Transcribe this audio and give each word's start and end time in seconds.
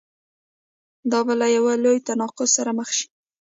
دا 1.11 1.19
به 1.25 1.33
له 1.39 1.47
یوه 1.57 1.73
لوی 1.83 1.97
تناقض 2.07 2.49
سره 2.57 2.71
مخ 2.79 2.89
شي. 2.97 3.05